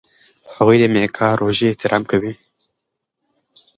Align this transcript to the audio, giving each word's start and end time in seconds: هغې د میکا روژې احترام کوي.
هغې 0.55 0.75
د 0.81 0.83
میکا 0.93 1.29
روژې 1.41 1.65
احترام 1.69 2.03
کوي. 2.11 2.33